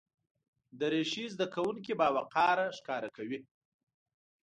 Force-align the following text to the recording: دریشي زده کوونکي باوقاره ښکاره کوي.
دریشي 0.79 1.25
زده 1.33 1.45
کوونکي 1.53 1.93
باوقاره 1.99 2.65
ښکاره 2.77 3.09
کوي. 3.17 3.39